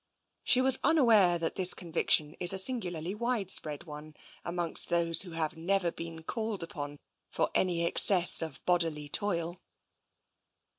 She 0.43 0.61
was 0.61 0.79
unaware 0.83 1.37
that 1.37 1.53
this 1.53 1.75
conviction 1.75 2.33
is 2.39 2.53
a 2.53 2.57
singularly 2.57 3.13
widespread 3.13 3.83
one 3.83 4.15
amongst 4.43 4.89
those 4.89 5.21
who 5.21 5.33
have 5.33 5.55
never 5.55 5.91
been 5.91 6.23
called 6.23 6.63
upon 6.63 6.97
for 7.29 7.51
any 7.53 7.85
excess 7.85 8.41
of 8.41 8.65
bodily 8.65 9.07
toil. 9.09 9.61